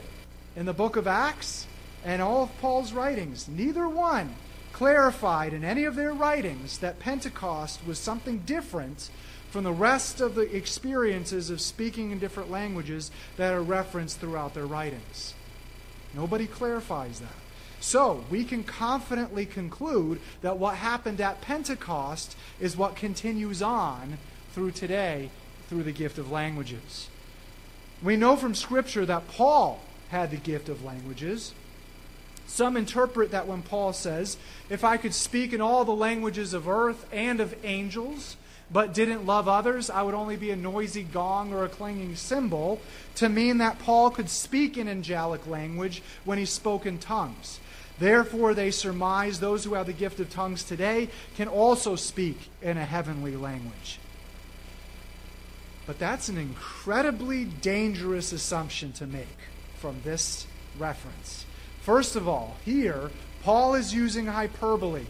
[0.56, 1.68] in the book of Acts
[2.04, 4.34] and all of Paul's writings, neither one
[4.72, 9.08] clarified in any of their writings that Pentecost was something different
[9.50, 14.52] from the rest of the experiences of speaking in different languages that are referenced throughout
[14.52, 15.34] their writings.
[16.12, 17.28] Nobody clarifies that.
[17.80, 24.18] So, we can confidently conclude that what happened at Pentecost is what continues on
[24.52, 25.30] through today
[25.68, 27.08] through the gift of languages.
[28.02, 31.52] We know from Scripture that Paul had the gift of languages.
[32.54, 34.36] Some interpret that when Paul says,
[34.70, 38.36] If I could speak in all the languages of earth and of angels,
[38.70, 42.80] but didn't love others, I would only be a noisy gong or a clanging cymbal,
[43.16, 47.58] to mean that Paul could speak in angelic language when he spoke in tongues.
[47.98, 52.76] Therefore, they surmise those who have the gift of tongues today can also speak in
[52.76, 53.98] a heavenly language.
[55.88, 59.38] But that's an incredibly dangerous assumption to make
[59.80, 60.46] from this
[60.78, 61.43] reference.
[61.84, 63.10] First of all, here,
[63.42, 65.04] Paul is using hyperbole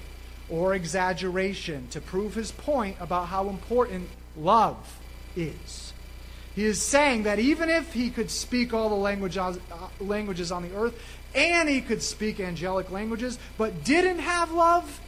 [0.51, 4.99] or exaggeration to prove his point about how important love
[5.37, 5.93] is.
[6.57, 9.55] He is saying that even if he could speak all the language, uh,
[10.01, 11.01] languages on the earth
[11.33, 15.01] and he could speak angelic languages, but didn't have love,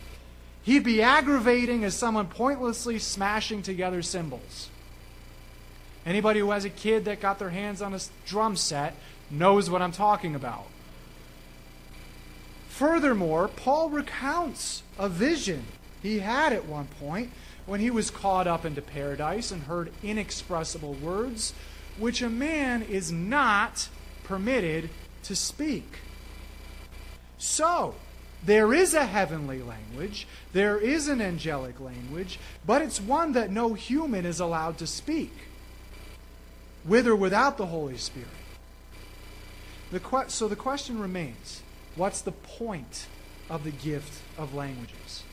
[0.62, 4.71] he'd be aggravating as someone pointlessly smashing together cymbals.
[6.05, 8.95] Anybody who has a kid that got their hands on a drum set
[9.33, 10.67] knows what I'm talking about.
[12.77, 15.64] Furthermore, Paul recounts a vision
[16.03, 17.31] he had at one point
[17.64, 21.55] when he was caught up into paradise and heard inexpressible words,
[21.99, 23.89] which a man is not
[24.24, 24.91] permitted
[25.22, 26.01] to speak.
[27.39, 27.95] So,
[28.45, 33.72] there is a heavenly language, there is an angelic language, but it's one that no
[33.72, 35.33] human is allowed to speak,
[36.85, 38.29] with or without the Holy Spirit.
[39.91, 41.62] The que- so the question remains
[41.97, 43.07] what's the point
[43.51, 45.24] of the gift of languages?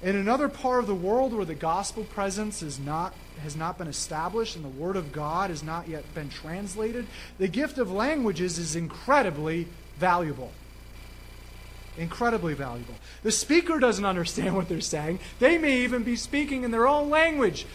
[0.00, 3.88] In another part of the world where the gospel presence is not, has not been
[3.88, 7.06] established and the word of God has not yet been translated,
[7.38, 9.66] the gift of languages is incredibly
[9.98, 10.52] valuable.
[11.96, 12.94] Incredibly valuable.
[13.24, 15.18] The speaker doesn't understand what they're saying.
[15.40, 17.66] They may even be speaking in their own language.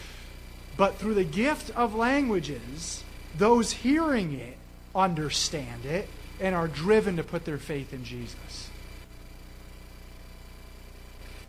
[0.78, 3.04] But through the gift of languages,
[3.36, 4.56] those hearing it
[4.94, 6.08] understand it
[6.40, 8.70] and are driven to put their faith in Jesus.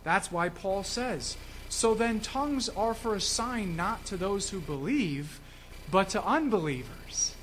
[0.03, 1.35] That's why Paul says,
[1.67, 5.39] So then tongues are for a sign not to those who believe,
[5.91, 7.35] but to unbelievers.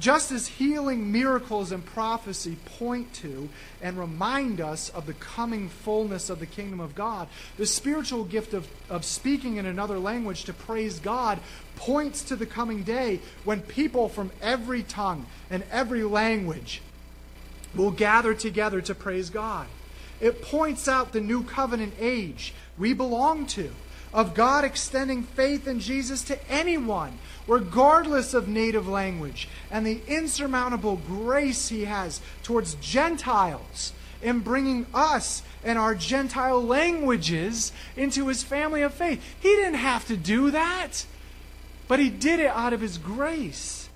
[0.00, 3.50] Just as healing, miracles, and prophecy point to
[3.82, 7.28] and remind us of the coming fullness of the kingdom of God,
[7.58, 11.38] the spiritual gift of, of speaking in another language to praise God
[11.76, 16.80] points to the coming day when people from every tongue and every language
[17.74, 19.66] will gather together to praise God.
[20.18, 23.70] It points out the new covenant age we belong to,
[24.12, 30.96] of God extending faith in Jesus to anyone, regardless of native language, and the insurmountable
[30.96, 33.92] grace he has towards Gentiles
[34.22, 39.22] in bringing us and our Gentile languages into his family of faith.
[39.40, 41.04] He didn't have to do that,
[41.88, 43.88] but he did it out of his grace.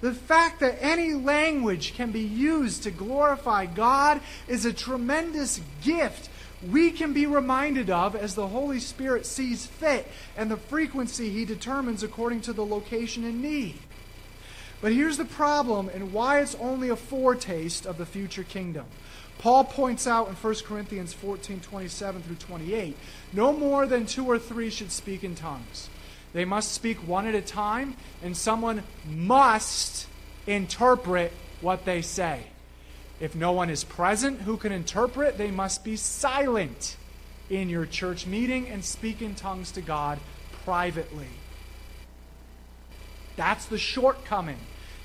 [0.00, 6.28] The fact that any language can be used to glorify God is a tremendous gift
[6.70, 11.44] we can be reminded of as the Holy Spirit sees fit and the frequency He
[11.44, 13.78] determines according to the location and need.
[14.80, 18.86] But here's the problem and why it's only a foretaste of the future kingdom.
[19.38, 22.96] Paul points out in 1 Corinthians 14 27 through 28
[23.32, 25.88] no more than two or three should speak in tongues
[26.34, 30.08] they must speak one at a time, and someone must
[30.48, 32.42] interpret what they say.
[33.20, 36.96] If no one is present who can interpret, they must be silent
[37.48, 40.18] in your church meeting and speak in tongues to God
[40.64, 41.28] privately.
[43.36, 44.58] That's the shortcoming.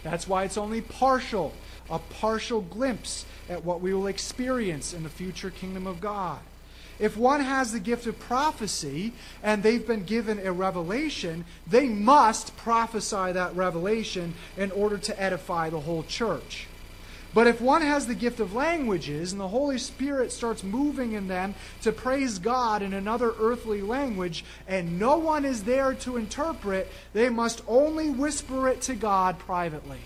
[0.04, 1.54] That's why it's only partial,
[1.90, 6.40] a partial glimpse at what we will experience in the future kingdom of God.
[7.00, 12.56] If one has the gift of prophecy and they've been given a revelation, they must
[12.58, 16.68] prophesy that revelation in order to edify the whole church.
[17.34, 21.28] But if one has the gift of languages and the Holy Spirit starts moving in
[21.28, 21.54] them
[21.84, 27.30] to praise God in another earthly language and no one is there to interpret, they
[27.30, 30.00] must only whisper it to God privately.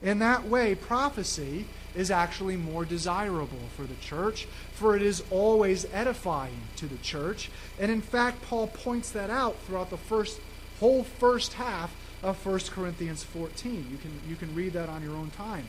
[0.00, 5.86] In that way, prophecy is actually more desirable for the church, for it is always
[5.92, 7.50] edifying to the church.
[7.80, 10.40] And in fact, Paul points that out throughout the first
[10.78, 11.92] whole first half
[12.22, 13.86] of 1 Corinthians 14.
[13.90, 15.68] You can, you can read that on your own time.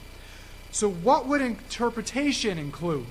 [0.72, 3.06] So, what would interpretation include?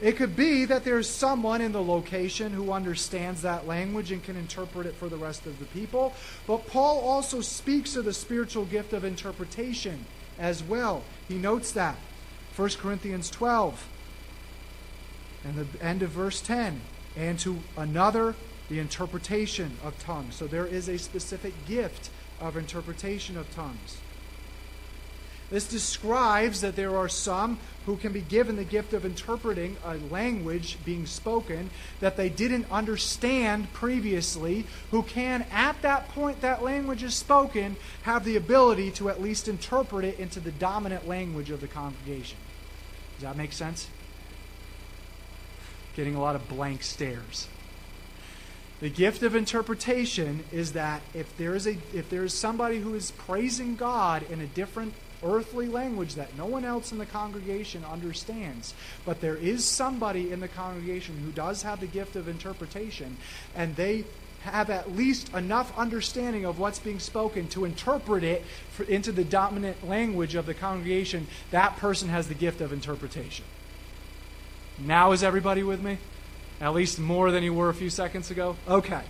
[0.00, 4.36] It could be that there's someone in the location who understands that language and can
[4.36, 6.12] interpret it for the rest of the people.
[6.46, 10.06] But Paul also speaks of the spiritual gift of interpretation
[10.38, 11.02] as well.
[11.26, 11.96] He notes that.
[12.54, 13.88] 1 Corinthians 12
[15.44, 16.80] and the end of verse 10
[17.16, 18.34] and to another
[18.68, 20.34] the interpretation of tongues.
[20.34, 22.10] So there is a specific gift
[22.40, 23.98] of interpretation of tongues.
[25.50, 29.94] This describes that there are some who can be given the gift of interpreting a
[29.94, 31.70] language being spoken
[32.00, 38.24] that they didn't understand previously, who can, at that point that language is spoken, have
[38.24, 42.36] the ability to at least interpret it into the dominant language of the congregation.
[43.14, 43.88] Does that make sense?
[45.96, 47.48] Getting a lot of blank stares.
[48.80, 52.94] The gift of interpretation is that if there is a if there is somebody who
[52.94, 57.84] is praising God in a different earthly language that no one else in the congregation
[57.84, 58.74] understands,
[59.04, 63.16] but there is somebody in the congregation who does have the gift of interpretation,
[63.54, 64.04] and they
[64.42, 69.24] have at least enough understanding of what's being spoken to interpret it for, into the
[69.24, 73.44] dominant language of the congregation, that person has the gift of interpretation.
[74.78, 75.98] Now, is everybody with me?
[76.60, 78.56] At least more than you were a few seconds ago?
[78.68, 79.02] Okay.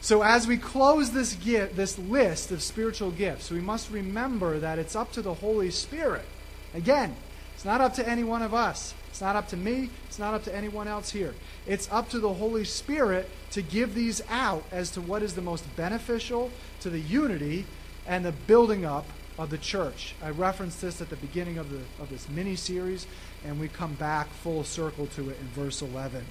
[0.00, 4.78] So, as we close this, gift, this list of spiritual gifts, we must remember that
[4.78, 6.24] it's up to the Holy Spirit.
[6.72, 7.16] Again,
[7.54, 8.94] it's not up to any one of us.
[9.08, 9.90] It's not up to me.
[10.06, 11.34] It's not up to anyone else here.
[11.66, 15.42] It's up to the Holy Spirit to give these out as to what is the
[15.42, 16.52] most beneficial
[16.82, 17.66] to the unity
[18.06, 19.06] and the building up
[19.36, 20.14] of the church.
[20.22, 23.06] I referenced this at the beginning of, the, of this mini series,
[23.44, 26.24] and we come back full circle to it in verse 11.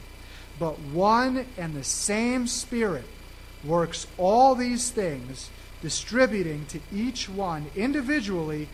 [0.59, 3.05] But one and the same Spirit
[3.63, 5.49] works all these things,
[5.81, 8.67] distributing to each one individually.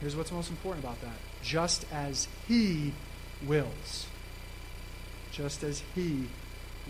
[0.00, 2.92] Here's what's most important about that just as He
[3.46, 4.06] wills.
[5.32, 6.26] Just as He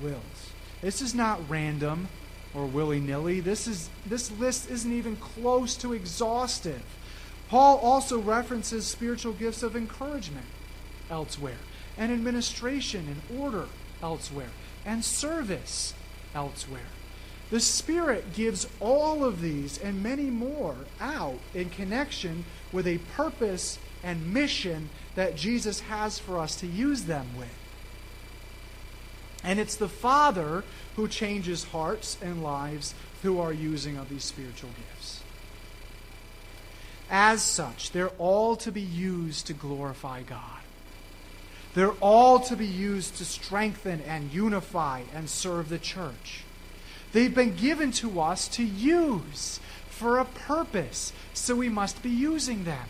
[0.03, 0.53] wills.
[0.81, 2.09] This is not random
[2.55, 3.41] or willy nilly.
[3.41, 6.83] This, is, this list isn't even close to exhaustive.
[7.49, 10.47] Paul also references spiritual gifts of encouragement
[11.11, 11.59] elsewhere,
[12.01, 13.66] and administration and order
[14.03, 14.51] elsewhere,
[14.84, 15.94] and service
[16.34, 16.80] elsewhere.
[17.51, 23.78] The Spirit gives all of these and many more out in connection with a purpose
[24.03, 27.55] and mission that Jesus has for us to use them with.
[29.44, 30.64] And it's the Father
[30.96, 35.22] who changes hearts and lives through our using of these spiritual gifts.
[37.11, 40.60] As such, they're all to be used to glorify God.
[41.75, 46.45] They're all to be used to strengthen and unify and serve the church.
[47.12, 52.64] They've been given to us to use for a purpose, so we must be using
[52.64, 52.89] them.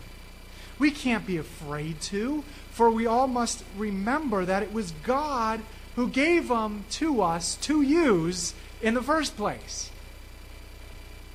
[0.78, 5.60] We can't be afraid to, for we all must remember that it was God
[5.96, 9.90] who gave them to us to use in the first place.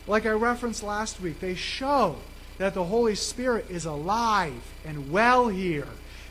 [0.08, 2.18] Like I referenced last week, they show
[2.58, 5.88] that the Holy Spirit is alive and well here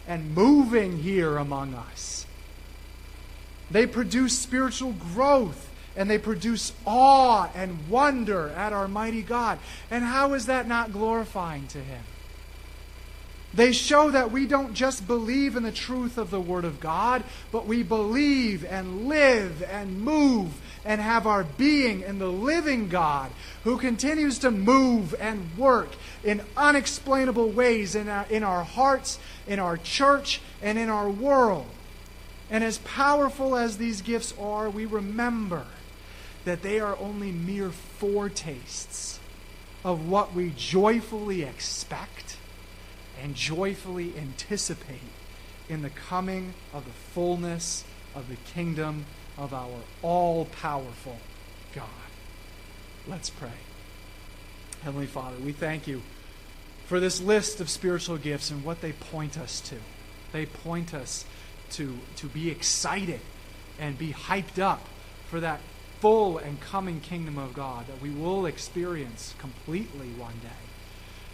[0.06, 2.26] and moving here among us.
[3.70, 9.58] They produce spiritual growth and they produce awe and wonder at our mighty God.
[9.90, 12.02] And how is that not glorifying to Him?
[13.54, 17.22] They show that we don't just believe in the truth of the Word of God,
[17.52, 23.30] but we believe and live and move and have our being in the living God
[23.64, 25.90] who continues to move and work
[26.22, 31.66] in unexplainable ways in our, in our hearts, in our church, and in our world.
[32.50, 35.64] And as powerful as these gifts are, we remember
[36.44, 39.18] that they are only mere foretastes
[39.82, 42.36] of what we joyfully expect
[43.22, 45.00] and joyfully anticipate
[45.68, 49.06] in the coming of the fullness of the kingdom
[49.36, 51.18] of our all powerful
[51.74, 51.88] God.
[53.06, 53.48] Let's pray.
[54.82, 56.02] Heavenly Father, we thank you
[56.86, 59.76] for this list of spiritual gifts and what they point us to.
[60.32, 61.24] They point us
[61.70, 63.20] to, to be excited
[63.78, 64.86] and be hyped up
[65.28, 65.60] for that
[66.00, 70.48] full and coming kingdom of God that we will experience completely one day.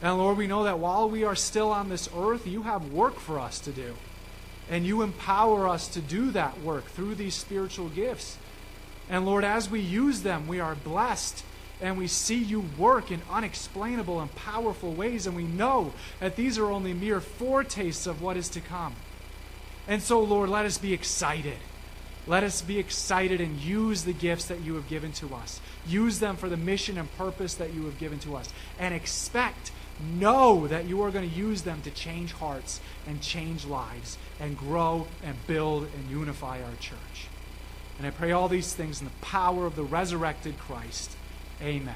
[0.03, 3.19] And Lord, we know that while we are still on this earth, you have work
[3.19, 3.97] for us to do.
[4.71, 8.39] And you empower us to do that work through these spiritual gifts.
[9.11, 11.45] And Lord, as we use them, we are blessed
[11.83, 15.27] and we see you work in unexplainable and powerful ways.
[15.27, 18.95] And we know that these are only mere foretastes of what is to come.
[19.89, 21.57] And so, Lord, let us be excited.
[22.27, 25.61] Let us be excited and use the gifts that you have given to us.
[25.87, 28.53] Use them for the mission and purpose that you have given to us.
[28.79, 33.65] And expect know that you are going to use them to change hearts and change
[33.65, 37.29] lives and grow and build and unify our church.
[37.99, 41.17] And I pray all these things in the power of the resurrected Christ.
[41.63, 41.95] Amen.